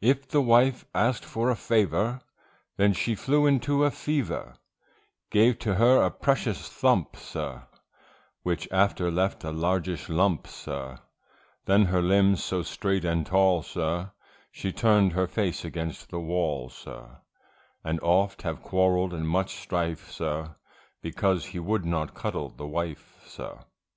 [0.00, 2.20] If the wife asked for a favour,
[2.76, 4.56] Then she flew into a fever,
[5.30, 7.62] Gave to her a precious thump, sir,
[8.42, 10.98] Which after left a largeish lump, sir,
[11.66, 14.10] Then her limbs so straight and tall, sir,
[14.50, 17.20] She turn'd her face against the wall, sir,
[17.84, 20.56] And oft have quarrel'd and much strife, sir,
[21.00, 23.60] Because he would not cuddle the wife, sir.